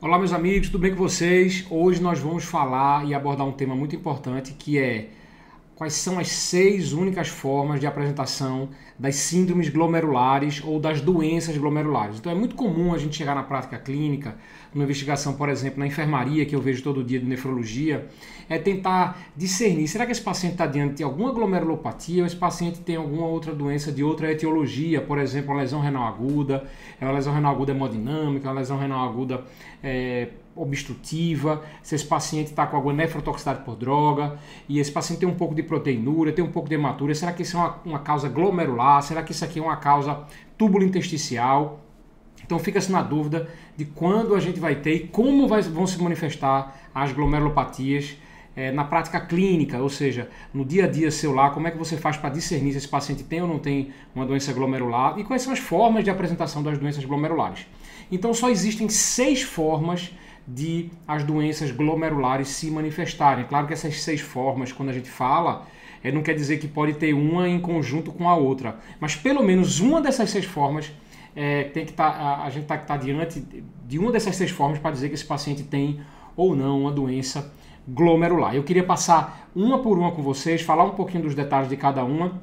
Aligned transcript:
Olá, 0.00 0.16
meus 0.16 0.32
amigos, 0.32 0.68
tudo 0.68 0.80
bem 0.80 0.92
com 0.92 0.96
vocês? 0.96 1.66
Hoje 1.68 2.00
nós 2.00 2.20
vamos 2.20 2.44
falar 2.44 3.04
e 3.04 3.12
abordar 3.12 3.44
um 3.44 3.50
tema 3.50 3.74
muito 3.74 3.96
importante 3.96 4.52
que 4.52 4.78
é 4.78 5.08
quais 5.74 5.94
são 5.94 6.20
as 6.20 6.28
seis 6.28 6.92
únicas 6.92 7.26
formas 7.26 7.80
de 7.80 7.86
apresentação 7.86 8.68
das 8.96 9.16
síndromes 9.16 9.68
glomerulares 9.68 10.62
ou 10.64 10.78
das 10.78 11.00
doenças 11.00 11.58
glomerulares. 11.58 12.20
Então 12.20 12.30
é 12.30 12.34
muito 12.36 12.54
comum 12.54 12.94
a 12.94 12.98
gente 12.98 13.16
chegar 13.16 13.34
na 13.34 13.42
prática 13.42 13.76
clínica, 13.76 14.36
numa 14.74 14.84
investigação, 14.84 15.34
por 15.34 15.48
exemplo, 15.48 15.78
na 15.78 15.86
enfermaria, 15.86 16.44
que 16.44 16.54
eu 16.54 16.60
vejo 16.60 16.82
todo 16.82 17.02
dia 17.02 17.18
de 17.18 17.26
nefrologia, 17.26 18.06
é 18.48 18.58
tentar 18.58 19.18
discernir, 19.36 19.86
será 19.88 20.06
que 20.06 20.12
esse 20.12 20.22
paciente 20.22 20.52
está 20.52 20.66
diante 20.66 20.96
de 20.96 21.02
alguma 21.02 21.32
glomerulopatia 21.32 22.22
ou 22.22 22.26
esse 22.26 22.36
paciente 22.36 22.80
tem 22.80 22.96
alguma 22.96 23.26
outra 23.26 23.54
doença 23.54 23.92
de 23.92 24.02
outra 24.02 24.32
etiologia, 24.32 25.00
por 25.00 25.18
exemplo, 25.18 25.52
uma 25.52 25.60
lesão 25.60 25.80
renal 25.80 26.04
aguda, 26.04 26.64
é 27.00 27.04
uma 27.04 27.12
lesão 27.12 27.34
renal 27.34 27.54
aguda 27.54 27.72
hemodinâmica, 27.72 28.48
uma 28.48 28.58
lesão 28.58 28.78
renal 28.78 29.06
aguda 29.06 29.44
é, 29.82 30.28
obstrutiva, 30.56 31.62
se 31.82 31.94
esse 31.94 32.06
paciente 32.06 32.48
está 32.48 32.66
com 32.66 32.76
alguma 32.76 32.94
nefrotoxicidade 32.94 33.64
por 33.64 33.76
droga, 33.76 34.38
e 34.68 34.78
esse 34.78 34.90
paciente 34.90 35.20
tem 35.20 35.28
um 35.28 35.34
pouco 35.34 35.54
de 35.54 35.62
proteinúria, 35.62 36.32
tem 36.32 36.44
um 36.44 36.50
pouco 36.50 36.68
de 36.68 36.74
hematúria, 36.74 37.14
será 37.14 37.32
que 37.32 37.42
isso 37.42 37.56
é 37.56 37.60
uma, 37.60 37.80
uma 37.84 37.98
causa 37.98 38.28
glomerular? 38.28 39.02
Será 39.02 39.22
que 39.22 39.32
isso 39.32 39.44
aqui 39.44 39.58
é 39.58 39.62
uma 39.62 39.76
causa 39.76 40.24
túbulo 40.56 40.84
intersticial? 40.84 41.80
Então 42.48 42.58
fica-se 42.58 42.90
na 42.90 43.02
dúvida 43.02 43.46
de 43.76 43.84
quando 43.84 44.34
a 44.34 44.40
gente 44.40 44.58
vai 44.58 44.74
ter 44.74 44.94
e 44.94 45.00
como 45.00 45.46
vai, 45.46 45.60
vão 45.60 45.86
se 45.86 46.02
manifestar 46.02 46.80
as 46.94 47.12
glomerulopatias 47.12 48.16
é, 48.56 48.72
na 48.72 48.84
prática 48.84 49.20
clínica, 49.20 49.76
ou 49.76 49.90
seja, 49.90 50.30
no 50.54 50.64
dia 50.64 50.84
a 50.84 50.88
dia 50.88 51.10
seu 51.10 51.34
lá, 51.34 51.50
como 51.50 51.68
é 51.68 51.70
que 51.70 51.76
você 51.76 51.98
faz 51.98 52.16
para 52.16 52.30
discernir 52.30 52.72
se 52.72 52.78
esse 52.78 52.88
paciente 52.88 53.22
tem 53.22 53.42
ou 53.42 53.46
não 53.46 53.58
tem 53.58 53.92
uma 54.14 54.24
doença 54.24 54.50
glomerular 54.54 55.18
e 55.18 55.24
quais 55.24 55.42
são 55.42 55.52
as 55.52 55.58
formas 55.58 56.02
de 56.02 56.08
apresentação 56.08 56.62
das 56.62 56.78
doenças 56.78 57.04
glomerulares. 57.04 57.66
Então 58.10 58.32
só 58.32 58.48
existem 58.48 58.88
seis 58.88 59.42
formas 59.42 60.10
de 60.46 60.88
as 61.06 61.22
doenças 61.24 61.70
glomerulares 61.70 62.48
se 62.48 62.70
manifestarem. 62.70 63.44
Claro 63.44 63.66
que 63.66 63.74
essas 63.74 64.00
seis 64.00 64.22
formas, 64.22 64.72
quando 64.72 64.88
a 64.88 64.94
gente 64.94 65.10
fala, 65.10 65.66
é, 66.02 66.10
não 66.10 66.22
quer 66.22 66.34
dizer 66.34 66.56
que 66.56 66.66
pode 66.66 66.94
ter 66.94 67.12
uma 67.12 67.46
em 67.46 67.60
conjunto 67.60 68.10
com 68.10 68.26
a 68.26 68.34
outra, 68.34 68.78
mas 68.98 69.14
pelo 69.14 69.42
menos 69.42 69.80
uma 69.80 70.00
dessas 70.00 70.30
seis 70.30 70.46
formas 70.46 70.90
é, 71.40 71.62
tem 71.62 71.86
que 71.86 71.92
tá, 71.92 72.08
a, 72.08 72.46
a 72.46 72.50
gente 72.50 72.64
está 72.64 72.76
tá 72.76 72.96
diante 72.96 73.40
de 73.86 73.96
uma 73.96 74.10
dessas 74.10 74.34
seis 74.34 74.50
formas 74.50 74.80
para 74.80 74.90
dizer 74.90 75.08
que 75.08 75.14
esse 75.14 75.24
paciente 75.24 75.62
tem 75.62 76.00
ou 76.36 76.56
não 76.56 76.80
uma 76.80 76.90
doença 76.90 77.52
glomerular. 77.86 78.56
Eu 78.56 78.64
queria 78.64 78.82
passar 78.82 79.48
uma 79.54 79.78
por 79.78 79.96
uma 79.96 80.10
com 80.10 80.20
vocês, 80.20 80.62
falar 80.62 80.82
um 80.82 80.96
pouquinho 80.96 81.22
dos 81.22 81.36
detalhes 81.36 81.68
de 81.68 81.76
cada 81.76 82.02
uma 82.02 82.42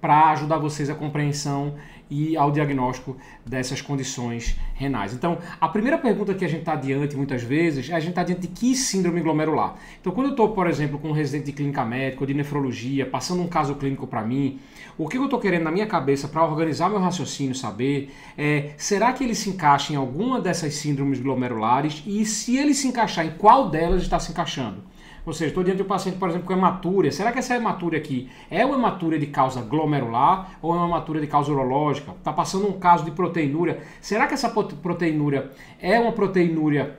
para 0.00 0.30
ajudar 0.30 0.58
vocês 0.58 0.88
a 0.88 0.94
compreensão 0.94 1.74
e 2.12 2.36
ao 2.36 2.50
diagnóstico 2.50 3.16
dessas 3.46 3.80
condições 3.80 4.54
renais. 4.74 5.14
Então, 5.14 5.38
a 5.58 5.66
primeira 5.66 5.96
pergunta 5.96 6.34
que 6.34 6.44
a 6.44 6.48
gente 6.48 6.60
está 6.60 6.76
diante 6.76 7.16
muitas 7.16 7.42
vezes 7.42 7.88
é 7.88 7.94
a 7.94 8.00
gente 8.00 8.10
está 8.10 8.22
diante 8.22 8.42
de 8.42 8.48
que 8.48 8.74
síndrome 8.76 9.22
glomerular. 9.22 9.76
Então, 9.98 10.12
quando 10.12 10.26
eu 10.26 10.30
estou, 10.32 10.50
por 10.50 10.66
exemplo, 10.66 10.98
com 10.98 11.08
um 11.08 11.12
residente 11.12 11.46
de 11.46 11.52
clínica 11.52 11.84
médica 11.84 12.22
ou 12.22 12.26
de 12.26 12.34
nefrologia, 12.34 13.06
passando 13.06 13.42
um 13.42 13.48
caso 13.48 13.74
clínico 13.76 14.06
para 14.06 14.22
mim, 14.22 14.60
o 14.98 15.08
que 15.08 15.16
eu 15.16 15.24
estou 15.24 15.40
querendo 15.40 15.62
na 15.62 15.70
minha 15.70 15.86
cabeça 15.86 16.28
para 16.28 16.44
organizar 16.44 16.90
meu 16.90 16.98
raciocínio, 16.98 17.54
saber, 17.54 18.10
é 18.36 18.72
será 18.76 19.12
que 19.12 19.24
ele 19.24 19.34
se 19.34 19.48
encaixa 19.48 19.92
em 19.94 19.96
alguma 19.96 20.38
dessas 20.38 20.74
síndromes 20.74 21.18
glomerulares 21.18 22.02
e 22.06 22.26
se 22.26 22.58
ele 22.58 22.74
se 22.74 22.88
encaixar, 22.88 23.24
em 23.24 23.30
qual 23.30 23.70
delas 23.70 24.02
está 24.02 24.18
se 24.18 24.30
encaixando? 24.30 24.91
Ou 25.24 25.32
seja, 25.32 25.48
estou 25.48 25.62
diante 25.62 25.76
de 25.76 25.82
um 25.84 25.86
paciente, 25.86 26.18
por 26.18 26.28
exemplo, 26.28 26.46
com 26.46 26.52
hematúria. 26.52 27.12
Será 27.12 27.30
que 27.30 27.38
essa 27.38 27.54
hematúria 27.54 27.98
aqui 27.98 28.28
é 28.50 28.64
uma 28.66 28.74
hematúria 28.74 29.18
de 29.18 29.26
causa 29.26 29.62
glomerular 29.62 30.58
ou 30.60 30.74
é 30.74 30.78
uma 30.78 30.88
hematúria 30.88 31.20
de 31.20 31.28
causa 31.28 31.52
urológica? 31.52 32.12
Está 32.12 32.32
passando 32.32 32.66
um 32.66 32.72
caso 32.72 33.04
de 33.04 33.12
proteinúria. 33.12 33.80
Será 34.00 34.26
que 34.26 34.34
essa 34.34 34.48
proteinúria 34.48 35.50
é 35.80 35.98
uma 36.00 36.12
proteinúria 36.12 36.98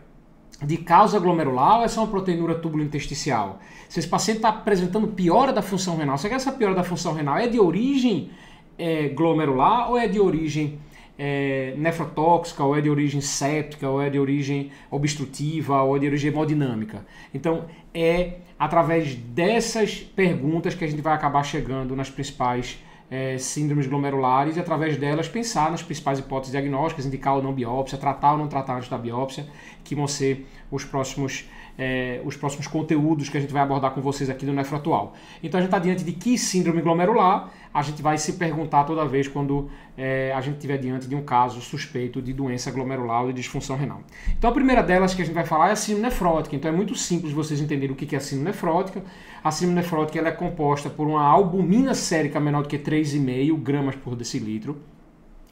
de 0.62 0.78
causa 0.78 1.20
glomerular 1.20 1.80
ou 1.80 1.84
é 1.84 1.88
só 1.90 2.02
uma 2.02 2.10
proteinúria 2.10 2.58
intersticial? 2.82 3.60
Se 3.90 4.00
esse 4.00 4.08
paciente 4.08 4.38
está 4.38 4.50
apresentando 4.50 5.08
piora 5.10 5.52
da 5.52 5.62
função 5.62 5.98
renal, 5.98 6.18
será 6.18 6.30
que 6.30 6.36
essa 6.36 6.52
piora 6.52 6.74
da 6.74 6.84
função 6.84 7.14
renal 7.14 7.38
é 7.38 7.48
de 7.48 7.60
origem 7.60 8.32
é, 8.78 9.10
glomerular 9.10 9.90
ou 9.90 9.98
é 9.98 10.08
de 10.08 10.20
origem 10.20 10.80
é, 11.18 11.74
nefrotóxica, 11.78 12.64
ou 12.64 12.76
é 12.76 12.82
de 12.82 12.90
origem 12.90 13.22
séptica, 13.22 13.88
ou 13.90 14.02
é 14.02 14.10
de 14.10 14.20
origem 14.20 14.72
obstrutiva, 14.90 15.82
ou 15.84 15.96
é 15.96 16.00
de 16.00 16.08
origem 16.08 16.32
hemodinâmica. 16.32 17.06
Então, 17.34 17.66
é 17.94 18.34
através 18.58 19.16
dessas 19.16 20.00
perguntas 20.00 20.74
que 20.76 20.84
a 20.84 20.88
gente 20.88 21.02
vai 21.02 21.14
acabar 21.14 21.44
chegando 21.44 21.96
nas 21.96 22.10
principais 22.10 22.80
é, 23.12 23.38
síndromes 23.38 23.86
glomerulares 23.86 24.58
e 24.58 24.60
através 24.60 24.98
delas 24.98 25.28
pensar 25.28 25.70
nas 25.70 25.84
principais 25.84 26.20
hipóteses 26.20 26.52
diagnósticas, 26.52 27.06
indicar 27.06 27.36
ou 27.36 27.44
não 27.44 27.54
biópsia, 27.54 27.98
tratar 27.98 28.32
ou 28.32 28.38
não 28.40 28.48
tratar 28.48 28.78
antes 28.78 28.90
da 28.90 28.98
biópsia, 28.98 29.46
que 29.84 29.94
vão 29.94 30.08
ser 30.08 30.48
os 30.72 30.84
próximos 30.84 31.48
é, 31.78 32.22
os 32.24 32.36
próximos 32.36 32.68
conteúdos 32.68 33.30
que 33.30 33.38
a 33.38 33.42
gente 33.42 33.52
vai 33.52 33.62
abordar 33.62 33.92
com 33.92 34.02
vocês 34.02 34.30
aqui 34.30 34.46
no 34.46 34.54
Nefro 34.54 34.78
Atual. 34.78 35.14
Então 35.42 35.58
a 35.58 35.62
gente 35.62 35.70
está 35.70 35.80
diante 35.80 36.04
de 36.04 36.12
que 36.12 36.38
síndrome 36.38 36.82
glomerular? 36.82 37.52
A 37.74 37.82
gente 37.82 38.02
vai 38.02 38.18
se 38.18 38.34
perguntar 38.34 38.84
toda 38.84 39.04
vez 39.06 39.28
quando 39.28 39.70
é, 39.98 40.32
a 40.34 40.42
gente 40.42 40.56
estiver 40.56 40.78
diante 40.78 41.08
de 41.08 41.16
um 41.16 41.24
caso 41.24 41.60
suspeito 41.62 42.22
de 42.22 42.32
doença 42.32 42.70
glomerular 42.70 43.24
ou 43.24 43.28
de 43.30 43.34
disfunção 43.34 43.76
renal. 43.76 44.02
Então 44.38 44.50
a 44.50 44.54
primeira 44.54 44.84
delas 44.84 45.16
que 45.16 45.22
a 45.24 45.26
gente 45.26 45.34
vai 45.34 45.46
falar 45.46 45.70
é 45.70 45.72
a 45.72 45.76
síndrome 45.76 46.08
nefrótica. 46.08 46.56
Então 46.56 46.70
é 46.70 46.74
muito 46.74 46.96
simples 46.96 47.34
vocês 47.34 47.60
entenderem 47.60 47.94
o 47.94 47.96
que 47.96 48.14
é 48.14 48.18
a 48.18 48.22
síndrome 48.22 48.52
nefrótica. 48.52 49.04
A 49.44 49.50
síndrome 49.50 49.82
nefrótica 49.82 50.20
ela 50.20 50.30
é 50.30 50.34
composta 50.34 50.90
por 50.90 51.08
uma 51.08 51.24
albumina 51.24 51.96
sérica 51.96 52.40
menor 52.40 52.62
do 52.62 52.70
que 52.70 52.78
3,5 52.78 53.60
gramas 53.60 53.96
por 53.96 54.16
decilitro, 54.16 54.78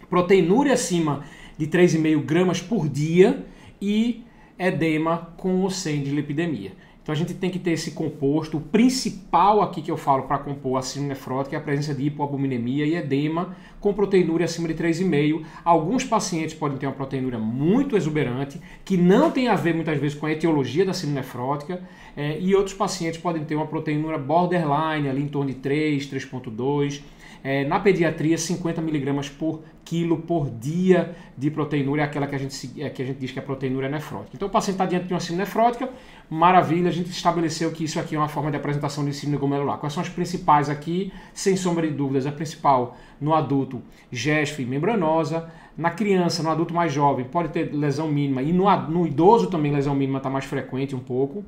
proteinúria 0.10 0.74
acima 0.74 1.24
de 1.58 1.68
3,5 1.68 2.24
gramas 2.24 2.62
por 2.62 2.88
dia 2.88 3.46
e 3.82 4.24
edema 4.62 5.34
com 5.38 5.62
ou 5.62 5.70
sem 5.70 6.04
dislipidemia. 6.04 6.74
Então 7.02 7.14
a 7.14 7.18
gente 7.18 7.34
tem 7.34 7.50
que 7.50 7.58
ter 7.58 7.72
esse 7.72 7.92
composto. 7.92 8.58
O 8.58 8.62
principal 8.62 9.62
aqui 9.62 9.82
que 9.82 9.90
eu 9.90 9.98
falo 9.98 10.24
para 10.24 10.38
compor 10.38 10.78
a 10.78 10.84
síndrome 10.84 11.10
nefrótica 11.10 11.56
é 11.56 11.60
a 11.60 11.62
presença 11.62 11.96
de 11.96 12.06
hipoalbuminemia 12.06 12.86
e 12.86 12.96
edema 12.96 13.56
com 13.80 13.92
proteinúria 13.92 14.46
acima 14.46 14.68
de 14.68 14.76
3,5. 14.76 15.44
Alguns 15.66 16.04
pacientes 16.04 16.54
podem 16.54 16.78
ter 16.78 16.86
uma 16.86 16.94
proteinúria 16.94 17.40
muito 17.40 17.98
exuberante, 17.98 18.62
que 18.86 18.98
não 18.98 19.32
tem 19.32 19.48
a 19.48 19.56
ver 19.56 19.74
muitas 19.74 20.00
vezes 20.00 20.16
com 20.16 20.28
a 20.28 20.32
etiologia 20.32 20.86
da 20.86 20.94
síndrome 20.94 21.22
nefrótica, 21.22 21.82
é, 22.16 22.40
e 22.40 22.54
outros 22.54 22.76
pacientes 22.76 23.20
podem 23.20 23.44
ter 23.44 23.56
uma 23.56 23.66
proteinúria 23.66 24.20
borderline, 24.20 25.10
ali 25.10 25.24
em 25.24 25.28
torno 25.28 25.50
de 25.50 25.56
3, 25.56 26.06
3,2 26.06 27.02
é, 27.44 27.66
na 27.66 27.80
pediatria, 27.80 28.38
50 28.38 28.82
miligramas 28.82 29.30
por 29.30 29.62
quilo 29.84 30.18
por 30.18 30.50
dia 30.50 31.16
de 31.38 31.50
proteinúria, 31.50 32.06
aquela 32.06 32.28
que 32.28 32.36
a 32.36 32.38
gente, 32.38 32.82
é, 32.82 32.90
que 32.90 33.02
a 33.02 33.06
gente 33.06 33.18
diz 33.18 33.32
que 33.32 33.40
é 33.40 33.42
proteinúria 33.42 33.90
nefrótica. 33.90 34.32
Então 34.36 34.48
o 34.48 34.52
paciente 34.52 34.76
está 34.76 34.86
diante 34.86 35.08
de 35.08 35.14
uma 35.14 35.20
síndrome 35.20 35.40
nefrótica, 35.40 35.90
maravilha, 36.30 36.90
a 36.90 36.94
gente 36.94 37.10
estabeleceu 37.10 37.72
que 37.72 37.84
isso 37.84 38.00
aqui 38.00 38.16
é 38.16 38.18
uma 38.18 38.30
forma 38.30 38.52
de 38.52 38.58
apresentação 38.58 39.04
de 39.04 39.14
síndrome 39.14 39.40
glomerular. 39.40 39.78
Quais 39.80 39.94
são 39.94 40.02
as 40.02 40.10
principais 40.10 40.70
aqui? 40.70 41.12
Sem 41.34 41.56
sombra 41.56 41.88
de 41.88 41.94
dúvidas, 41.94 42.26
a 42.26 42.32
principal 42.32 42.96
no 43.20 43.34
adulto, 43.34 43.82
GESF 44.12 44.64
membranosa, 44.66 45.50
na 45.78 45.90
criança, 45.90 46.44
no 46.44 46.50
adulto 46.50 46.74
mais 46.74 46.94
jovem, 46.94 47.26
pode 47.26 47.50
ter 47.50 47.74
lesão 47.74 48.08
mínima, 48.08 48.42
e 48.42 48.54
no, 48.54 48.70
no 48.88 49.08
idoso 49.08 49.48
também 49.48 49.72
lesão 49.72 49.96
mínima 49.96 50.18
está 50.18 50.30
mais 50.30 50.46
frequente 50.46 50.96
um 50.96 51.00
pouco. 51.00 51.44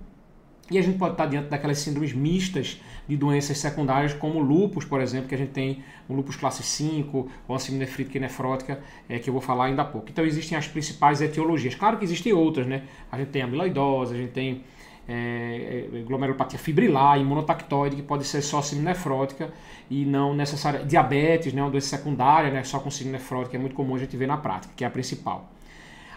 E 0.71 0.77
a 0.77 0.81
gente 0.81 0.97
pode 0.97 1.13
estar 1.13 1.25
diante 1.25 1.49
daquelas 1.49 1.77
síndromes 1.79 2.13
mistas 2.13 2.79
de 3.07 3.17
doenças 3.17 3.57
secundárias, 3.57 4.13
como 4.13 4.39
lupus, 4.39 4.85
por 4.85 5.01
exemplo, 5.01 5.27
que 5.27 5.35
a 5.35 5.37
gente 5.37 5.51
tem 5.51 5.83
um 6.09 6.15
lupus 6.15 6.37
classe 6.37 6.63
5, 6.63 7.29
ou 7.47 7.55
a 7.55 7.59
síndrome 7.59 7.85
nefrítica 7.85 8.17
e 8.17 8.21
nefrótica, 8.21 8.79
é, 9.09 9.19
que 9.19 9.29
eu 9.29 9.33
vou 9.33 9.41
falar 9.41 9.65
ainda 9.65 9.81
há 9.81 9.85
pouco. 9.85 10.09
Então 10.09 10.25
existem 10.25 10.57
as 10.57 10.67
principais 10.67 11.21
etiologias. 11.21 11.75
Claro 11.75 11.97
que 11.97 12.05
existem 12.05 12.31
outras, 12.31 12.65
né? 12.65 12.83
A 13.11 13.17
gente 13.17 13.29
tem 13.29 13.41
amiloidose, 13.41 14.13
a 14.13 14.17
gente 14.17 14.31
tem 14.31 14.63
é, 15.07 15.89
é, 15.93 16.01
glomerulopatia 16.03 16.57
fibrilar, 16.57 17.19
imunotactoide, 17.19 17.97
que 17.97 18.01
pode 18.01 18.25
ser 18.25 18.41
só 18.41 18.61
síndrome 18.61 18.89
nefrótica 18.89 19.51
e 19.89 20.05
não 20.05 20.33
necessariamente 20.33 20.89
diabetes, 20.89 21.53
né, 21.53 21.61
uma 21.61 21.69
doença 21.69 21.97
secundária, 21.97 22.49
né, 22.49 22.63
só 22.63 22.79
com 22.79 22.89
síndrome 22.89 23.17
nefrótica, 23.17 23.57
é 23.57 23.59
muito 23.59 23.75
comum 23.75 23.95
a 23.95 23.99
gente 23.99 24.15
ver 24.15 24.27
na 24.27 24.37
prática, 24.37 24.73
que 24.75 24.83
é 24.83 24.87
a 24.87 24.89
principal. 24.89 25.49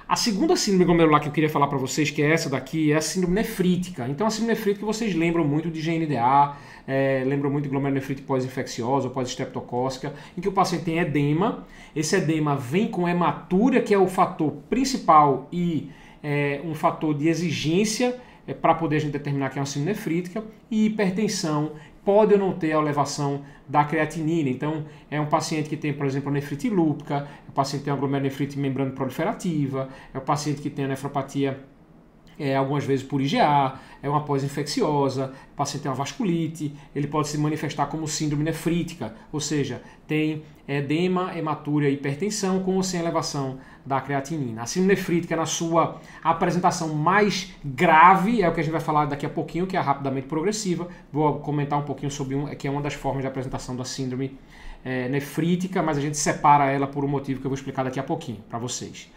A 0.09 0.15
segunda 0.15 0.55
síndrome 0.55 0.85
glomerular 0.85 1.21
que 1.21 1.27
eu 1.27 1.33
queria 1.33 1.51
falar 1.51 1.67
para 1.67 1.79
vocês, 1.79 2.11
que 2.11 2.23
é 2.23 2.31
essa 2.31 2.49
daqui, 2.49 2.93
é 2.93 2.97
a 2.97 3.01
síndrome 3.01 3.35
nefrítica. 3.35 4.07
Então, 4.09 4.25
a 4.25 4.31
síndrome 4.31 4.53
nefrítica 4.55 4.87
vocês 4.87 5.13
lembram 5.17 5.45
muito 5.45 5.69
de 5.69 5.83
GNDA, 5.83 6.57
é, 6.87 7.25
lembram 7.27 7.51
muito 7.51 7.65
de 7.65 7.71
glomerulonefrite 7.71 8.23
pós-infecciosa 8.23 9.11
pós-estreptocócica, 9.11 10.15
em 10.39 10.41
que 10.41 10.49
o 10.49 10.53
paciente 10.53 10.85
tem 10.85 11.01
edema. 11.01 11.67
Esse 11.95 12.15
edema 12.15 12.55
vem 12.55 12.87
com 12.87 13.09
hematúria, 13.09 13.83
que 13.83 13.93
é 13.93 13.99
o 13.99 14.07
fator 14.07 14.53
principal 14.71 15.49
e 15.51 15.91
é, 16.23 16.61
um 16.65 16.73
fator 16.73 17.13
de 17.13 17.27
exigência 17.27 18.17
é, 18.47 18.55
para 18.55 18.77
poder 18.77 18.97
a 18.97 19.01
gente 19.01 19.13
determinar 19.13 19.51
que 19.51 19.59
é 19.59 19.61
uma 19.61 19.67
síndrome 19.67 19.91
nefrítica, 19.91 20.45
e 20.71 20.87
hipertensão, 20.87 21.73
pode 22.07 22.33
ou 22.35 22.39
não 22.39 22.53
ter 22.53 22.73
a 22.73 22.79
elevação 22.79 23.43
da 23.69 23.85
creatinina. 23.85 24.49
Então, 24.49 24.85
é 25.11 25.21
um 25.21 25.27
paciente 25.27 25.69
que 25.69 25.77
tem, 25.77 25.93
por 25.93 26.07
exemplo, 26.07 26.31
nefrite 26.31 26.71
lúpica, 26.71 27.27
é 27.47 27.51
um 27.51 27.53
paciente 27.53 27.83
que 27.83 27.91
tem 27.91 27.99
glomerulonefrite 27.99 28.57
membrana 28.57 28.93
proliferativa, 28.93 29.89
é 30.15 30.19
um 30.19 30.25
paciente 30.25 30.63
que 30.63 30.71
tem 30.71 30.85
a 30.85 30.89
nefropatia 30.89 31.59
é, 32.39 32.57
algumas 32.57 32.85
vezes 32.85 33.05
por 33.05 33.21
IgA, 33.21 33.75
é 34.03 34.09
uma 34.09 34.25
pós-infecciosa, 34.25 35.33
o 35.53 35.57
paciente 35.57 35.83
tem 35.83 35.91
uma 35.91 35.97
vasculite, 35.97 36.75
ele 36.95 37.07
pode 37.07 37.29
se 37.29 37.39
manifestar 37.39 37.87
como 37.87 38.07
síndrome 38.07 38.45
nefrítica, 38.45 39.15
ou 39.33 39.41
seja, 39.41 39.83
tem 40.07 40.43
edema, 40.69 41.37
hematúria, 41.37 41.89
hipertensão 41.89 42.63
com 42.63 42.77
ou 42.77 42.83
sem 42.83 43.01
elevação 43.01 43.59
da 43.85 44.01
creatinina. 44.01 44.63
A 44.63 44.67
síndrome 44.67 44.95
nefrítica, 44.95 45.37
na 45.37 45.47
sua 45.47 46.01
apresentação 46.23 46.93
mais 46.95 47.53
grave, 47.65 48.43
é 48.43 48.49
o 48.49 48.53
que 48.53 48.61
a 48.61 48.63
gente 48.63 48.73
vai 48.73 48.81
falar 48.81 49.07
daqui 49.07 49.25
a 49.25 49.31
pouquinho, 49.31 49.67
que 49.67 49.77
é 49.77 49.81
rapidamente 49.81 50.27
progressiva. 50.27 50.89
Vou 51.13 51.39
comentar 51.39 51.79
um 51.79 51.85
pouquinho 51.85 52.11
sobre 52.11 52.35
um, 52.35 52.47
que 52.55 52.67
é 52.67 52.71
uma 52.71 52.83
das 52.83 52.95
formas 52.95 53.23
de 53.23 53.29
apresentação 53.29 53.77
da 53.77 53.85
síndrome 53.85 54.37
é, 54.85 55.09
nefrítica, 55.09 55.83
mas 55.83 55.99
a 55.99 56.01
gente 56.01 56.17
separa 56.17 56.71
ela 56.71 56.87
por 56.87 57.05
um 57.05 57.09
motivo 57.09 57.41
que 57.41 57.47
eu 57.47 57.51
vou 57.51 57.57
explicar 57.57 57.85
daqui 57.85 58.01
a 58.01 58.05
pouquinho 58.05 58.39
para 58.49 58.59
vocês. 58.59 59.09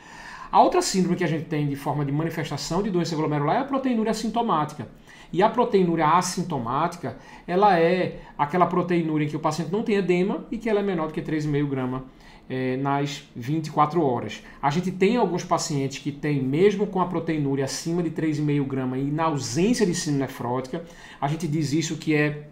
A 0.51 0.61
outra 0.61 0.81
síndrome 0.81 1.15
que 1.15 1.23
a 1.23 1.27
gente 1.27 1.45
tem 1.45 1.67
de 1.67 1.75
forma 1.75 2.03
de 2.03 2.11
manifestação 2.11 2.81
de 2.81 2.89
doença 2.89 3.15
glomerular 3.15 3.57
é 3.57 3.59
a 3.59 3.63
proteinúria 3.63 4.11
assintomática. 4.11 4.87
E 5.31 5.43
a 5.43 5.49
proteinúria 5.49 6.07
assintomática, 6.07 7.17
ela 7.45 7.79
é 7.79 8.21
aquela 8.35 8.65
proteinúria 8.65 9.25
em 9.25 9.29
que 9.29 9.35
o 9.35 9.39
paciente 9.39 9.71
não 9.71 9.83
tem 9.83 9.95
edema 9.95 10.45
e 10.49 10.57
que 10.57 10.67
ela 10.67 10.79
é 10.79 10.83
menor 10.83 11.07
do 11.07 11.13
que 11.13 11.21
3,5 11.21 11.67
gramas 11.67 12.01
é, 12.49 12.77
nas 12.77 13.23
24 13.35 14.03
horas. 14.03 14.43
A 14.59 14.71
gente 14.71 14.91
tem 14.91 15.17
alguns 15.17 15.43
pacientes 15.43 15.99
que 15.99 16.11
têm, 16.11 16.41
mesmo 16.41 16.87
com 16.87 16.99
a 16.99 17.05
proteinúria 17.05 17.65
acima 17.65 18.01
de 18.01 18.09
3,5 18.09 18.65
gramas 18.65 18.99
e 18.99 19.03
na 19.03 19.25
ausência 19.25 19.85
de 19.85 19.93
síndrome 19.93 20.21
nefrótica, 20.21 20.83
a 21.21 21.27
gente 21.27 21.47
diz 21.47 21.73
isso 21.73 21.97
que 21.97 22.15
é 22.15 22.47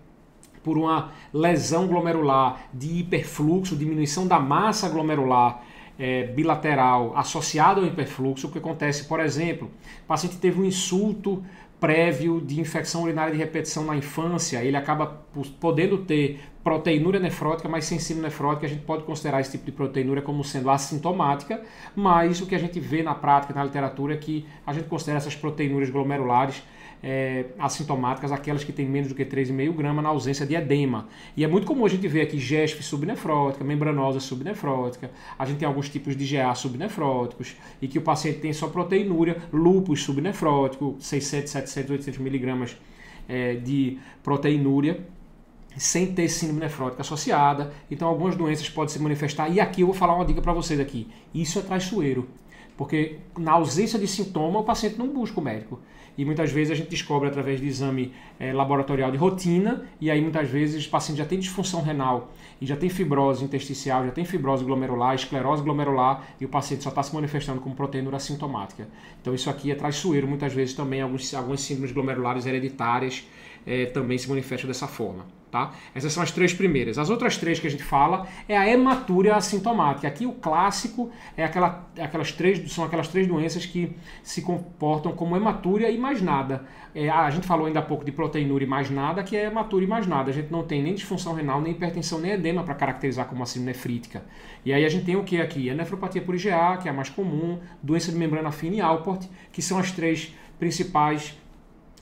por 0.63 0.77
uma 0.77 1.13
lesão 1.33 1.87
glomerular 1.87 2.67
de 2.71 2.99
hiperfluxo, 2.99 3.75
diminuição 3.75 4.27
da 4.27 4.39
massa 4.39 4.87
glomerular 4.87 5.63
é, 5.99 6.23
bilateral 6.23 7.15
associado 7.15 7.81
ao 7.81 7.87
hiperfluxo, 7.87 8.47
o 8.47 8.51
que 8.51 8.57
acontece, 8.57 9.05
por 9.05 9.19
exemplo, 9.19 9.69
o 10.03 10.07
paciente 10.07 10.37
teve 10.37 10.61
um 10.61 10.65
insulto 10.65 11.43
prévio 11.79 12.41
de 12.41 12.59
infecção 12.59 13.03
urinária 13.03 13.31
de 13.31 13.37
repetição 13.37 13.85
na 13.85 13.95
infância, 13.95 14.63
ele 14.63 14.75
acaba 14.75 15.21
podendo 15.59 15.99
ter 15.99 16.39
proteinúria 16.63 17.19
nefrótica, 17.19 17.69
mas 17.69 17.85
sem 17.85 17.99
síndrome 17.99 18.27
nefrótica, 18.27 18.65
a 18.65 18.69
gente 18.69 18.81
pode 18.81 19.03
considerar 19.03 19.39
esse 19.39 19.51
tipo 19.51 19.65
de 19.65 19.71
proteinúria 19.71 20.21
como 20.21 20.43
sendo 20.43 20.69
assintomática, 20.69 21.61
mas 21.95 22.41
o 22.41 22.47
que 22.47 22.55
a 22.55 22.59
gente 22.59 22.79
vê 22.79 23.03
na 23.03 23.13
prática, 23.13 23.53
na 23.53 23.63
literatura, 23.63 24.15
é 24.15 24.17
que 24.17 24.45
a 24.65 24.73
gente 24.73 24.87
considera 24.87 25.17
essas 25.17 25.35
proteinúrias 25.35 25.89
glomerulares 25.89 26.63
é, 27.03 27.45
assintomáticas, 27.59 28.31
aquelas 28.31 28.63
que 28.63 28.71
têm 28.71 28.87
menos 28.87 29.09
do 29.09 29.15
que 29.15 29.25
3,5 29.25 29.73
gramas 29.75 30.03
na 30.03 30.09
ausência 30.09 30.45
de 30.45 30.55
edema. 30.55 31.07
E 31.35 31.43
é 31.43 31.47
muito 31.47 31.65
comum 31.65 31.85
a 31.85 31.89
gente 31.89 32.07
ver 32.07 32.21
aqui 32.21 32.39
GESP 32.39 32.83
subnefrótica, 32.83 33.63
membranosa 33.63 34.19
subnefrótica, 34.19 35.11
a 35.37 35.45
gente 35.45 35.59
tem 35.59 35.67
alguns 35.67 35.89
tipos 35.89 36.15
de 36.15 36.25
GA 36.25 36.53
subnefróticos, 36.55 37.55
e 37.81 37.87
que 37.87 37.97
o 37.97 38.01
paciente 38.01 38.39
tem 38.39 38.53
só 38.53 38.67
proteinúria, 38.67 39.37
lúpus 39.51 40.03
subnefrótico, 40.03 40.95
600, 40.99 41.51
700, 41.51 41.91
800 41.91 42.19
miligramas 42.19 42.77
é, 43.27 43.55
de 43.55 43.97
proteinúria, 44.23 45.05
sem 45.77 46.11
ter 46.13 46.27
síndrome 46.27 46.61
nefrótica 46.61 47.01
associada. 47.01 47.71
Então 47.89 48.07
algumas 48.07 48.35
doenças 48.35 48.67
podem 48.69 48.91
se 48.91 48.99
manifestar. 48.99 49.47
E 49.49 49.59
aqui 49.59 49.81
eu 49.81 49.87
vou 49.87 49.95
falar 49.95 50.15
uma 50.15 50.25
dica 50.25 50.41
para 50.41 50.53
vocês 50.53 50.79
aqui. 50.79 51.07
Isso 51.33 51.59
é 51.59 51.61
traiçoeiro. 51.61 52.27
Porque 52.77 53.17
na 53.37 53.53
ausência 53.53 53.97
de 53.97 54.07
sintoma, 54.07 54.59
o 54.59 54.63
paciente 54.63 54.97
não 54.97 55.07
busca 55.07 55.39
o 55.39 55.43
médico. 55.43 55.79
E 56.17 56.25
muitas 56.25 56.51
vezes 56.51 56.71
a 56.71 56.75
gente 56.75 56.89
descobre 56.89 57.27
através 57.27 57.59
de 57.59 57.67
exame 57.67 58.11
é, 58.39 58.51
laboratorial 58.51 59.11
de 59.11 59.17
rotina, 59.17 59.85
e 60.01 60.09
aí 60.09 60.19
muitas 60.19 60.49
vezes 60.49 60.85
o 60.85 60.89
paciente 60.89 61.19
já 61.19 61.25
tem 61.25 61.37
disfunção 61.37 61.81
renal, 61.81 62.31
e 62.59 62.65
já 62.65 62.75
tem 62.75 62.89
fibrose 62.89 63.43
intersticial, 63.43 64.03
já 64.03 64.11
tem 64.11 64.25
fibrose 64.25 64.63
glomerular, 64.63 65.13
esclerose 65.13 65.61
glomerular, 65.61 66.23
e 66.41 66.45
o 66.45 66.49
paciente 66.49 66.83
só 66.83 66.89
está 66.89 67.03
se 67.03 67.13
manifestando 67.13 67.61
com 67.61 67.71
proteína 67.71 68.15
assintomática. 68.15 68.87
Então 69.21 69.35
isso 69.35 69.47
aqui 69.47 69.71
é 69.71 69.75
traiçoeiro, 69.75 70.27
muitas 70.27 70.53
vezes 70.53 70.73
também 70.73 71.01
alguns, 71.01 71.33
algumas 71.35 71.61
síndromes 71.61 71.91
glomerulares 71.91 72.47
hereditárias 72.47 73.23
é, 73.67 73.85
também 73.85 74.17
se 74.17 74.29
manifestam 74.29 74.67
dessa 74.67 74.87
forma. 74.87 75.25
Tá? 75.51 75.73
Essas 75.95 76.11
são 76.11 76.21
as 76.21 76.29
três 76.29 76.53
primeiras. 76.53 76.97
As 76.97 77.09
outras 77.09 77.37
três 77.37 77.57
que 77.57 77.67
a 77.67 77.69
gente 77.69 77.83
fala 77.83 78.27
é 78.49 78.57
a 78.57 78.67
hematúria 78.67 79.33
assintomática. 79.33 80.05
Aqui 80.05 80.25
o 80.25 80.33
clássico 80.33 81.09
é 81.37 81.43
aquela, 81.45 81.87
aquelas 81.97 82.33
três, 82.33 82.69
são 82.69 82.83
aquelas 82.83 83.07
três 83.07 83.27
doenças 83.27 83.65
que 83.65 83.95
se 84.21 84.41
comportam 84.41 85.13
como 85.13 85.37
hematúria 85.37 85.89
e 85.89 85.97
mais 85.97 86.21
nada. 86.21 86.65
É, 86.93 87.09
a 87.09 87.29
gente 87.29 87.47
falou 87.47 87.65
ainda 87.65 87.79
há 87.79 87.81
pouco 87.81 88.03
de 88.03 88.11
proteinúria 88.11 88.65
e 88.65 88.69
mais 88.69 88.89
nada, 88.89 89.23
que 89.23 89.37
é 89.37 89.45
hematúria 89.45 89.85
e 89.85 89.89
mais 89.89 90.05
nada. 90.05 90.31
A 90.31 90.33
gente 90.33 90.51
não 90.51 90.63
tem 90.63 90.83
nem 90.83 90.93
disfunção 90.93 91.33
renal, 91.33 91.61
nem 91.61 91.71
hipertensão, 91.71 92.19
nem 92.19 92.31
edema 92.31 92.63
para 92.63 92.75
caracterizar 92.75 93.25
como 93.27 93.41
assim 93.41 93.61
nefrítica. 93.61 94.25
E 94.65 94.73
aí 94.73 94.83
a 94.83 94.89
gente 94.89 95.05
tem 95.05 95.15
o 95.15 95.23
que 95.23 95.39
aqui? 95.39 95.69
A 95.69 95.73
nefropatia 95.73 96.21
por 96.21 96.35
IgA, 96.35 96.77
que 96.81 96.89
é 96.89 96.91
a 96.91 96.93
mais 96.93 97.09
comum, 97.09 97.57
doença 97.81 98.11
de 98.11 98.17
membrana 98.17 98.51
fina 98.51 98.75
e 98.75 98.81
Alport, 98.81 99.25
que 99.53 99.61
são 99.61 99.77
as 99.77 99.91
três 99.91 100.35
principais 100.59 101.37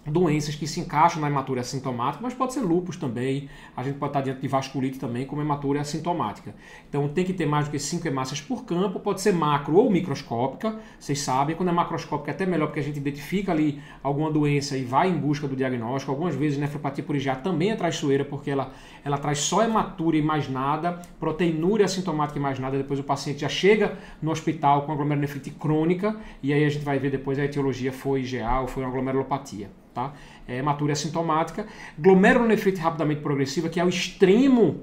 doenças 0.06 0.56
que 0.56 0.68
se 0.68 0.80
encaixam 0.80 1.20
na 1.22 1.28
hematúria 1.28 1.62
assintomática, 1.62 2.22
mas 2.22 2.34
pode 2.34 2.54
ser 2.54 2.62
lúpus 2.62 2.96
também, 2.96 3.50
a 3.76 3.84
gente 3.84 3.98
pode 3.98 4.12
estar 4.12 4.22
diante 4.22 4.42
de 4.42 4.48
vasculite 4.48 5.00
também 5.00 5.26
como 5.26 5.42
hematúria 5.42 5.82
assintomática. 5.82 6.54
Então 6.88 7.08
tem 7.10 7.26
que 7.26 7.34
ter 7.34 7.46
mais 7.46 7.68
do 7.68 7.72
que 7.72 7.80
5 7.80 8.08
hemácias 8.08 8.40
por 8.40 8.66
campo, 8.66 9.00
pode 9.00 9.22
ser 9.22 9.34
macro 9.34 9.76
ou 9.76 9.90
microscópica, 9.90 10.80
vocês 11.00 11.20
sabem, 11.20 11.56
quando 11.56 11.70
é 11.70 11.72
macroscópica 11.72 12.32
é 12.32 12.34
até 12.34 12.46
melhor 12.46 12.68
porque 12.68 12.80
a 12.80 12.84
gente 12.84 12.98
identifica 12.98 13.52
ali 13.52 13.82
alguma 14.04 14.32
doença 14.32 14.78
e 14.78 14.84
vai 14.84 15.10
em 15.10 15.18
busca 15.18 15.48
do 15.48 15.56
diagnóstico. 15.56 16.12
Algumas 16.12 16.36
vezes 16.36 16.58
nefropatia 16.58 17.04
por 17.04 17.16
também 17.42 17.72
é 17.72 17.76
traiçoeira 17.76 18.24
porque 18.24 18.52
ela, 18.52 18.72
ela 19.06 19.18
traz 19.18 19.40
só 19.40 19.64
hematúria 19.64 20.20
e 20.20 20.22
mais 20.22 20.50
nada, 20.50 21.00
proteinúria 21.20 21.86
assintomática 21.86 22.38
e 22.38 22.42
mais 22.42 22.60
nada, 22.60 22.76
depois 22.78 23.00
o 23.00 23.04
paciente 23.04 23.40
já 23.40 23.50
chega 23.50 23.98
no 24.22 24.32
hospital 24.32 24.82
com 24.82 24.92
aglomerulonefrite 24.92 25.52
crônica 25.52 26.18
e 26.44 26.52
aí 26.52 26.66
a 26.66 26.70
gente 26.70 26.84
vai 26.84 27.00
ver 27.00 27.12
depois 27.12 27.40
a 27.40 27.46
etiologia 27.46 27.94
foi 27.94 28.22
IgA 28.22 28.62
ou 28.62 28.68
foi 28.68 28.84
uma 28.84 28.92
glomerulopatia 28.92 29.70
tá? 29.96 30.14
É 30.46 30.58
hematúria 30.58 30.94
assintomática, 30.94 31.66
glomerulonefrite 31.98 32.80
rapidamente 32.80 33.22
progressiva, 33.22 33.70
que 33.70 33.80
é 33.80 33.86
o 33.86 33.90
extremo 33.90 34.82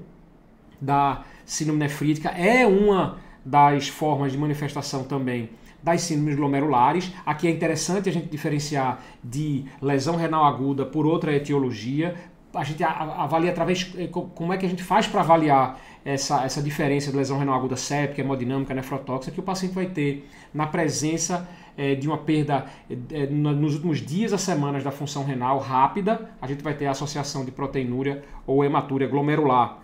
da 0.81 1.23
síndrome 1.45 1.79
nefrítica, 1.79 2.29
é 2.29 2.65
uma 2.65 3.19
das 3.45 3.87
formas 3.87 4.31
de 4.31 4.37
manifestação 4.37 5.03
também 5.03 5.51
das 5.81 6.01
síndromes 6.01 6.35
glomerulares. 6.35 7.11
Aqui 7.25 7.45
é 7.45 7.51
interessante 7.51 8.09
a 8.09 8.11
gente 8.11 8.27
diferenciar 8.27 9.03
de 9.21 9.65
lesão 9.81 10.15
renal 10.15 10.45
aguda 10.45 10.85
por 10.85 11.05
outra 11.05 11.35
etiologia. 11.35 12.15
A 12.53 12.63
gente 12.63 12.83
avalia 12.83 13.51
através. 13.51 13.91
Eh, 13.97 14.07
como 14.07 14.53
é 14.53 14.57
que 14.57 14.65
a 14.65 14.69
gente 14.69 14.83
faz 14.83 15.07
para 15.07 15.21
avaliar 15.21 15.79
essa, 16.05 16.43
essa 16.43 16.61
diferença 16.61 17.11
de 17.11 17.17
lesão 17.17 17.39
renal 17.39 17.55
aguda 17.55 17.75
séptica, 17.75 18.21
hemodinâmica, 18.21 18.73
nefrotóxica, 18.73 19.31
que 19.31 19.39
o 19.39 19.43
paciente 19.43 19.73
vai 19.73 19.87
ter 19.87 20.29
na 20.53 20.67
presença 20.67 21.47
é, 21.77 21.95
de 21.95 22.07
uma 22.07 22.17
perda 22.17 22.65
é, 23.11 23.25
nos 23.27 23.75
últimos 23.75 23.99
dias 23.99 24.33
a 24.33 24.37
semanas 24.37 24.83
da 24.83 24.91
função 24.91 25.23
renal 25.23 25.57
rápida, 25.59 26.29
a 26.41 26.47
gente 26.47 26.63
vai 26.63 26.73
ter 26.73 26.85
a 26.85 26.91
associação 26.91 27.43
de 27.43 27.51
proteinúria 27.51 28.23
ou 28.45 28.63
hematúria 28.63 29.07
glomerular. 29.07 29.79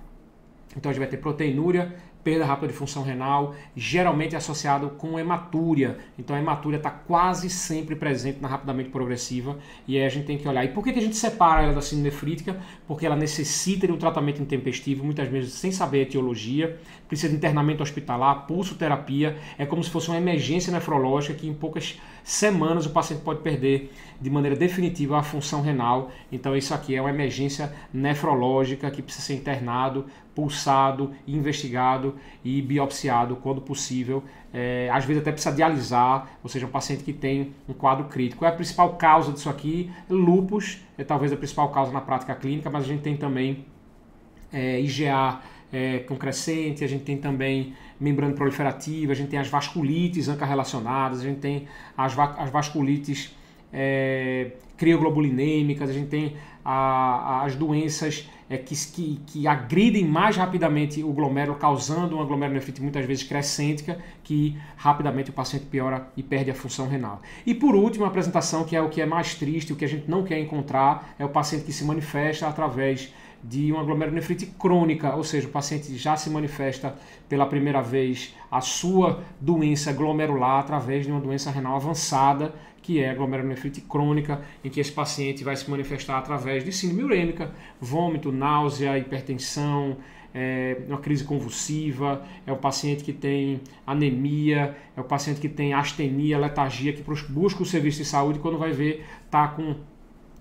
Então 0.76 0.90
a 0.90 0.94
gente 0.94 1.00
vai 1.02 1.10
ter 1.10 1.18
proteinúria, 1.18 1.96
perda 2.24 2.46
rápida 2.46 2.68
de 2.68 2.74
função 2.74 3.02
renal, 3.02 3.56
geralmente 3.76 4.36
associado 4.36 4.90
com 4.92 5.18
hematúria. 5.18 5.98
Então 6.18 6.36
a 6.36 6.40
hematúria 6.40 6.78
está 6.78 6.90
quase 6.90 7.50
sempre 7.50 7.96
presente 7.96 8.42
na 8.42 8.48
rapidamente 8.48 8.90
progressiva 8.90 9.58
e 9.88 9.98
aí 9.98 10.06
a 10.06 10.10
gente 10.10 10.26
tem 10.26 10.38
que 10.38 10.48
olhar. 10.48 10.64
E 10.66 10.70
por 10.70 10.84
que, 10.84 10.92
que 10.92 11.00
a 11.00 11.02
gente 11.02 11.16
separa 11.16 11.64
ela 11.64 11.74
da 11.74 11.82
síndrome 11.82 12.10
nefrítica? 12.10 12.60
Porque 12.88 13.06
ela 13.06 13.16
necessita 13.16 13.88
de 13.88 13.94
um 13.94 13.98
tratamento 13.98 14.42
intempestivo, 14.42 15.04
muitas 15.04 15.28
vezes 15.30 15.54
sem 15.54 15.72
saber 15.72 16.00
a 16.00 16.02
etiologia, 16.04 16.80
precisa 17.08 17.30
de 17.30 17.36
internamento 17.36 17.82
hospitalar, 17.82 18.46
pulsoterapia, 18.46 19.38
é 19.58 19.66
como 19.66 19.84
se 19.84 19.90
fosse 19.90 20.10
uma 20.10 20.18
emergência 20.18 20.72
nefrológica 20.72 21.34
que 21.34 21.48
em 21.48 21.54
poucas 21.54 22.00
semanas 22.24 22.86
o 22.86 22.90
paciente 22.90 23.22
pode 23.22 23.42
perder 23.42 23.92
de 24.20 24.30
maneira 24.30 24.56
definitiva 24.56 25.18
a 25.18 25.24
função 25.24 25.62
renal. 25.62 26.12
Então 26.32 26.56
isso 26.56 26.74
aqui 26.74 26.96
é 26.96 27.02
uma 27.02 27.10
emergência 27.10 27.74
nefrológica 27.94 28.92
que 28.92 29.02
precisa 29.02 29.26
ser 29.26 29.36
internado, 29.36 30.06
pulsado, 30.36 31.12
investigado 31.28 32.09
e 32.44 32.62
biopsiado 32.62 33.36
quando 33.36 33.62
possível. 33.62 34.24
É, 34.54 34.90
às 34.92 35.06
vezes 35.06 35.22
até 35.22 35.32
precisa 35.32 35.56
dialisar, 35.56 36.40
ou 36.44 36.50
seja, 36.50 36.66
um 36.66 36.70
paciente 36.70 37.04
que 37.04 37.14
tem 37.14 37.54
um 37.68 37.74
quadro 37.74 38.06
crítico. 38.06 38.46
É 38.46 38.48
a 38.48 38.52
principal 38.52 38.96
causa 38.96 39.32
disso 39.32 39.50
aqui? 39.50 39.92
Lupus 40.10 40.80
é 40.98 41.04
talvez 41.04 41.32
a 41.32 41.38
principal 41.38 41.70
causa 41.70 41.92
na 41.92 42.02
prática 42.02 42.34
clínica, 42.36 42.70
mas 42.70 42.84
a 42.84 42.88
gente 42.88 43.02
tem 43.02 43.16
também 43.16 43.66
é, 44.52 44.80
IgA 44.80 45.40
é, 45.72 46.00
com 46.00 46.16
crescente, 46.16 46.84
a 46.84 46.88
gente 46.88 47.04
tem 47.04 47.18
também 47.18 47.74
membrana 48.00 48.34
proliferativa, 48.34 49.12
a 49.12 49.16
gente 49.16 49.30
tem 49.30 49.40
as 49.40 49.48
vasculites 49.48 50.28
ancarrelacionadas, 50.28 51.20
a 51.20 51.24
gente 51.24 51.40
tem 51.40 51.68
as, 51.98 52.14
va 52.14 52.36
as 52.38 52.50
vasculites 52.50 53.36
é, 53.72 54.52
crioglobulinêmicas, 54.78 55.90
a 55.90 55.94
gente 55.94 56.08
tem 56.08 56.36
a, 56.64 57.44
as 57.44 57.56
doenças 57.56 58.28
é, 58.50 58.58
que, 58.58 58.76
que, 58.76 59.22
que, 59.28 59.48
agridem 59.48 60.06
mais 60.06 60.36
rapidamente 60.36 61.04
o 61.04 61.14
glomérulo, 61.14 61.58
causando 61.58 62.16
uma 62.16 62.26
glomerulonefrite 62.26 62.82
muitas 62.82 63.06
vezes 63.06 63.24
crescêntica, 63.24 64.00
que 64.24 64.58
rapidamente 64.76 65.30
o 65.30 65.34
paciente 65.34 65.66
piora 65.66 66.08
e 66.18 66.24
perde 66.24 66.50
a 66.50 66.56
função 66.56 66.88
renal. 66.88 67.22
E 67.46 67.54
por 67.54 67.76
último, 67.76 68.06
a 68.06 68.08
apresentação, 68.08 68.64
que 68.64 68.76
é 68.76 68.82
o 68.82 68.90
que 68.90 69.02
é 69.02 69.06
mais 69.06 69.36
triste, 69.36 69.72
o 69.72 69.76
que 69.76 69.86
a 69.86 69.88
gente 69.88 70.10
não 70.10 70.24
quer 70.24 70.40
encontrar, 70.40 71.14
é 71.20 71.24
o 71.24 71.30
paciente 71.30 71.66
que 71.66 71.74
se 71.74 71.84
manifesta 71.84 72.48
através 72.48 73.14
de 73.44 73.72
uma 73.72 73.84
glomerulonefrite 73.84 74.46
crônica, 74.46 75.16
ou 75.16 75.24
seja, 75.24 75.48
o 75.48 75.52
paciente 75.52 75.96
já 75.98 76.16
se 76.18 76.30
manifesta 76.30 76.96
pela 77.28 77.46
primeira 77.46 77.82
vez 77.82 78.36
a 78.52 78.62
sua 78.62 79.24
doença 79.40 79.94
glomerular 79.94 80.60
através 80.60 81.06
de 81.06 81.12
uma 81.12 81.22
doença 81.22 81.50
renal 81.52 81.76
avançada, 81.76 82.54
que 82.82 83.00
é 83.00 83.12
a 83.12 83.16
glomerulonefrite 83.16 83.82
crônica, 83.82 84.42
em 84.64 84.70
que 84.70 84.80
esse 84.80 84.92
paciente 84.92 85.44
vai 85.44 85.56
se 85.56 85.70
manifestar 85.70 86.18
através 86.18 86.64
de 86.64 86.72
síndrome 86.72 87.04
urêmica, 87.04 87.52
vômito, 87.80 88.32
náusea, 88.32 88.98
hipertensão, 88.98 89.98
é 90.34 90.78
uma 90.88 91.00
crise 91.00 91.24
convulsiva, 91.24 92.24
é 92.46 92.52
o 92.52 92.58
paciente 92.58 93.04
que 93.04 93.14
tem 93.14 93.62
anemia, 93.86 94.76
é 94.96 95.02
o 95.02 95.04
paciente 95.04 95.40
que 95.40 95.50
tem 95.50 95.74
astenia, 95.74 96.38
letargia, 96.38 96.94
que 96.94 97.04
busca 97.30 97.64
o 97.64 97.66
serviço 97.66 98.00
de 98.00 98.06
saúde 98.06 98.40
quando 98.40 98.58
vai 98.58 98.72
ver 98.72 99.06
está 99.26 99.48
com 99.48 99.76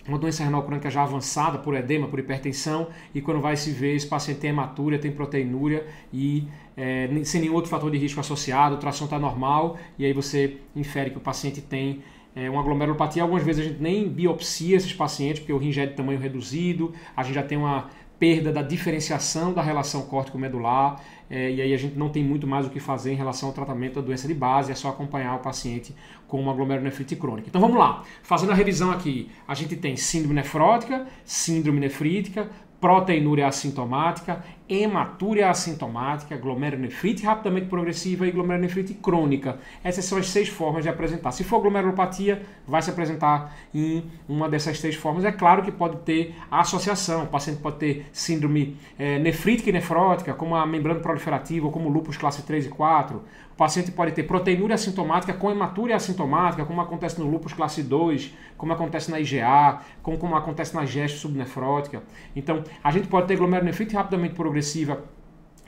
uma 0.08 0.18
doença 0.18 0.42
renal 0.42 0.62
crônica 0.62 0.90
já 0.90 1.02
avançada 1.02 1.58
por 1.58 1.74
edema, 1.74 2.08
por 2.08 2.18
hipertensão, 2.18 2.88
e 3.14 3.20
quando 3.20 3.40
vai 3.40 3.56
se 3.56 3.70
ver, 3.70 3.94
esse 3.94 4.06
paciente 4.06 4.40
tem 4.40 4.50
hematúria, 4.50 4.98
tem 4.98 5.12
proteinúria 5.12 5.86
e 6.12 6.48
é, 6.76 7.08
sem 7.24 7.42
nenhum 7.42 7.54
outro 7.54 7.70
fator 7.70 7.90
de 7.90 7.98
risco 7.98 8.18
associado, 8.18 8.76
o 8.76 8.78
tração 8.78 9.04
está 9.04 9.18
normal, 9.18 9.76
e 9.98 10.04
aí 10.04 10.12
você 10.12 10.56
infere 10.74 11.10
que 11.10 11.18
o 11.18 11.20
paciente 11.20 11.60
tem 11.60 12.02
é, 12.34 12.48
uma 12.48 12.62
glomerulopatia. 12.62 13.22
Algumas 13.22 13.42
vezes 13.42 13.66
a 13.66 13.68
gente 13.68 13.82
nem 13.82 14.08
biopsia 14.08 14.76
esses 14.76 14.92
pacientes, 14.92 15.40
porque 15.40 15.52
o 15.52 15.58
rim 15.58 15.72
já 15.72 15.82
é 15.82 15.86
de 15.86 15.94
tamanho 15.94 16.18
reduzido, 16.20 16.92
a 17.16 17.22
gente 17.22 17.34
já 17.34 17.42
tem 17.42 17.58
uma 17.58 17.90
perda 18.18 18.52
da 18.52 18.62
diferenciação 18.62 19.52
da 19.52 19.62
relação 19.62 20.02
córtico-medular, 20.02 21.00
é, 21.30 21.50
e 21.50 21.62
aí 21.62 21.72
a 21.72 21.76
gente 21.76 21.96
não 21.96 22.08
tem 22.08 22.24
muito 22.24 22.46
mais 22.46 22.66
o 22.66 22.70
que 22.70 22.80
fazer 22.80 23.12
em 23.12 23.16
relação 23.16 23.48
ao 23.48 23.54
tratamento 23.54 23.94
da 23.94 24.00
doença 24.00 24.26
de 24.26 24.34
base, 24.34 24.72
é 24.72 24.74
só 24.74 24.88
acompanhar 24.88 25.36
o 25.36 25.38
paciente 25.38 25.94
com 26.26 26.40
uma 26.40 26.52
glomerulonefrite 26.52 27.14
crônica. 27.16 27.48
Então 27.48 27.60
vamos 27.60 27.78
lá, 27.78 28.02
fazendo 28.22 28.52
a 28.52 28.54
revisão 28.54 28.90
aqui, 28.90 29.30
a 29.46 29.54
gente 29.54 29.76
tem 29.76 29.96
síndrome 29.96 30.34
nefrótica, 30.34 31.06
síndrome 31.24 31.80
nefrítica, 31.80 32.50
proteinúria 32.80 33.46
assintomática, 33.46 34.44
hematúria 34.68 35.48
assintomática, 35.48 36.36
glomerulonefrite 36.36 37.24
rapidamente 37.24 37.66
progressiva 37.66 38.26
e 38.26 38.30
glomerulonefrite 38.30 38.94
crônica. 38.94 39.58
Essas 39.82 40.04
são 40.04 40.18
as 40.18 40.28
seis 40.28 40.48
formas 40.48 40.82
de 40.82 40.90
apresentar. 40.90 41.32
Se 41.32 41.42
for 41.42 41.60
glomerulopatia, 41.60 42.42
vai 42.66 42.82
se 42.82 42.90
apresentar 42.90 43.56
em 43.74 44.04
uma 44.28 44.48
dessas 44.48 44.78
três 44.78 44.94
formas. 44.94 45.24
É 45.24 45.32
claro 45.32 45.62
que 45.62 45.72
pode 45.72 45.96
ter 45.98 46.34
associação. 46.50 47.24
O 47.24 47.26
paciente 47.28 47.60
pode 47.60 47.78
ter 47.78 48.06
síndrome 48.12 48.76
é, 48.98 49.18
nefrítica 49.18 49.70
e 49.70 49.72
nefrótica, 49.72 50.34
como 50.34 50.54
a 50.54 50.66
membrana 50.66 51.00
proliferativa, 51.00 51.64
ou 51.66 51.72
como 51.72 51.88
lúpus 51.88 52.16
classe 52.16 52.42
3 52.42 52.66
e 52.66 52.68
4. 52.68 53.22
O 53.52 53.56
paciente 53.58 53.90
pode 53.90 54.12
ter 54.12 54.22
proteinúria 54.22 54.74
assintomática 54.74 55.32
com 55.32 55.50
hematúria 55.50 55.96
assintomática, 55.96 56.64
como 56.64 56.80
acontece 56.80 57.18
no 57.18 57.28
lúpus 57.28 57.52
classe 57.52 57.82
2, 57.82 58.32
como 58.56 58.72
acontece 58.72 59.10
na 59.10 59.18
IgA, 59.18 59.80
como, 60.00 60.16
como 60.16 60.36
acontece 60.36 60.74
na 60.76 60.84
gesto 60.84 61.18
subnefrótica. 61.18 62.02
Então, 62.36 62.62
a 62.84 62.92
gente 62.92 63.08
pode 63.08 63.26
ter 63.26 63.36
glomerulonefrite 63.36 63.96
rapidamente 63.96 64.34
progressiva 64.34 64.57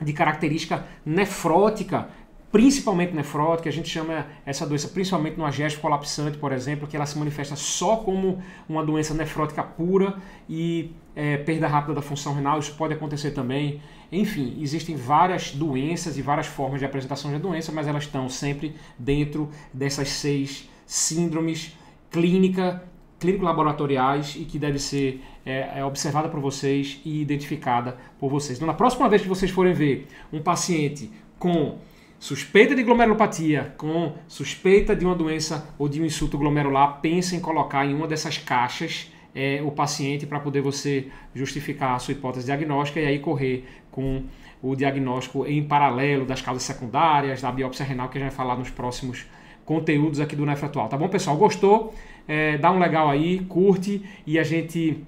de 0.02 0.12
característica 0.12 0.84
nefrótica, 1.04 2.08
principalmente 2.50 3.14
nefrótica, 3.14 3.68
a 3.68 3.72
gente 3.72 3.88
chama 3.88 4.26
essa 4.44 4.66
doença 4.66 4.88
principalmente 4.88 5.36
no 5.36 5.44
agéstico 5.44 5.82
colapsante, 5.82 6.38
por 6.38 6.52
exemplo, 6.52 6.88
que 6.88 6.96
ela 6.96 7.06
se 7.06 7.18
manifesta 7.18 7.54
só 7.54 7.96
como 7.96 8.42
uma 8.68 8.84
doença 8.84 9.14
nefrótica 9.14 9.62
pura 9.62 10.16
e 10.48 10.92
é, 11.14 11.36
perda 11.36 11.68
rápida 11.68 11.94
da 11.94 12.02
função 12.02 12.34
renal, 12.34 12.58
isso 12.58 12.74
pode 12.74 12.94
acontecer 12.94 13.30
também. 13.32 13.80
Enfim, 14.10 14.56
existem 14.60 14.96
várias 14.96 15.52
doenças 15.52 16.18
e 16.18 16.22
várias 16.22 16.46
formas 16.46 16.80
de 16.80 16.86
apresentação 16.86 17.30
da 17.30 17.38
doença, 17.38 17.70
mas 17.70 17.86
elas 17.86 18.04
estão 18.04 18.28
sempre 18.28 18.74
dentro 18.98 19.48
dessas 19.72 20.08
seis 20.08 20.68
síndromes 20.84 21.76
clínica 22.10 22.82
clínico-laboratoriais 23.20 24.34
e 24.34 24.44
que 24.44 24.58
deve 24.58 24.78
ser 24.78 25.22
é, 25.44 25.78
é, 25.78 25.84
observada 25.84 26.28
por 26.28 26.40
vocês 26.40 27.00
e 27.04 27.20
identificada 27.20 27.96
por 28.18 28.30
vocês. 28.30 28.58
Então, 28.58 28.66
na 28.66 28.74
próxima 28.74 29.08
vez 29.08 29.22
que 29.22 29.28
vocês 29.28 29.50
forem 29.50 29.72
ver 29.72 30.08
um 30.32 30.42
paciente 30.42 31.10
com 31.38 31.78
suspeita 32.18 32.74
de 32.74 32.82
glomerulopatia, 32.82 33.74
com 33.76 34.14
suspeita 34.26 34.96
de 34.96 35.04
uma 35.04 35.14
doença 35.14 35.72
ou 35.78 35.88
de 35.88 36.00
um 36.00 36.04
insulto 36.04 36.36
glomerular, 36.36 37.00
pense 37.00 37.36
em 37.36 37.40
colocar 37.40 37.86
em 37.86 37.94
uma 37.94 38.08
dessas 38.08 38.38
caixas 38.38 39.12
é, 39.34 39.62
o 39.62 39.70
paciente 39.70 40.26
para 40.26 40.40
poder 40.40 40.60
você 40.60 41.08
justificar 41.34 41.94
a 41.94 41.98
sua 41.98 42.12
hipótese 42.12 42.46
diagnóstica 42.46 43.00
e 43.00 43.06
aí 43.06 43.18
correr 43.18 43.64
com 43.90 44.24
o 44.62 44.74
diagnóstico 44.74 45.46
em 45.46 45.62
paralelo 45.62 46.26
das 46.26 46.42
causas 46.42 46.62
secundárias, 46.62 47.40
da 47.40 47.50
biópsia 47.50 47.84
renal, 47.84 48.08
que 48.08 48.18
a 48.18 48.20
gente 48.20 48.30
vai 48.30 48.36
falar 48.36 48.56
nos 48.56 48.70
próximos 48.70 49.26
conteúdos 49.64 50.20
aqui 50.20 50.34
do 50.34 50.44
Nefro 50.44 50.66
Atual. 50.66 50.88
Tá 50.88 50.96
bom, 50.96 51.08
pessoal? 51.08 51.36
Gostou? 51.36 51.94
É, 52.32 52.56
dá 52.58 52.70
um 52.70 52.78
legal 52.78 53.10
aí, 53.10 53.40
curte 53.40 54.08
e 54.24 54.38
a 54.38 54.44
gente 54.44 55.04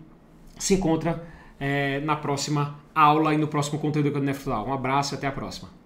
se 0.59 0.75
encontra 0.75 1.23
é, 1.61 2.01
na 2.01 2.17
próxima 2.17 2.81
aula 2.93 3.33
e 3.33 3.39
no 3.39 3.47
próximo 3.47 3.79
conteúdo 3.79 4.11
do 4.11 4.21
Nefro 4.21 4.53
Atual. 4.53 4.67
Um 4.67 4.73
abraço 4.73 5.15
e 5.15 5.17
até 5.17 5.29
a 5.29 5.33
próxima. 5.33 5.82